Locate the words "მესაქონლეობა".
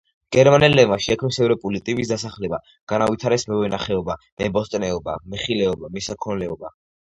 6.01-6.79